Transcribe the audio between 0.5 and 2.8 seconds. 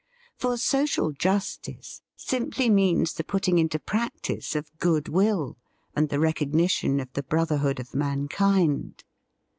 social justice sim ply